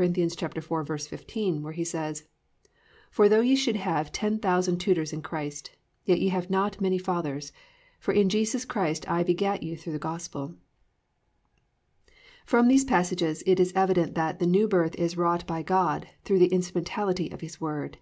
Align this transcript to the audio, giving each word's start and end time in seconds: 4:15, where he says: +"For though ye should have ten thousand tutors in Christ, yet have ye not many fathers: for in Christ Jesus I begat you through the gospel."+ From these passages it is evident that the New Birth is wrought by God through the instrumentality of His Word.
4:15, 0.00 1.60
where 1.60 1.74
he 1.74 1.84
says: 1.84 2.24
+"For 3.10 3.28
though 3.28 3.42
ye 3.42 3.54
should 3.54 3.76
have 3.76 4.10
ten 4.10 4.38
thousand 4.38 4.78
tutors 4.78 5.12
in 5.12 5.20
Christ, 5.20 5.72
yet 6.06 6.22
have 6.32 6.44
ye 6.44 6.48
not 6.50 6.80
many 6.80 6.96
fathers: 6.96 7.52
for 7.98 8.12
in 8.14 8.30
Christ 8.30 8.54
Jesus 8.72 9.04
I 9.06 9.22
begat 9.22 9.62
you 9.62 9.76
through 9.76 9.92
the 9.92 9.98
gospel."+ 9.98 10.54
From 12.46 12.68
these 12.68 12.86
passages 12.86 13.42
it 13.44 13.60
is 13.60 13.74
evident 13.76 14.14
that 14.14 14.38
the 14.38 14.46
New 14.46 14.66
Birth 14.68 14.94
is 14.94 15.18
wrought 15.18 15.46
by 15.46 15.62
God 15.62 16.08
through 16.24 16.38
the 16.38 16.46
instrumentality 16.54 17.28
of 17.28 17.42
His 17.42 17.60
Word. 17.60 17.98